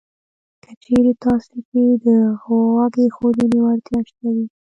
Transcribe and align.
که 0.63 0.71
چېرې 0.83 1.13
تاسې 1.23 1.57
کې 1.69 1.83
د 2.05 2.07
غوږ 2.41 2.93
ایښودنې 3.03 3.59
وړتیا 3.65 3.99
شته 4.07 4.27
وي 4.35 4.45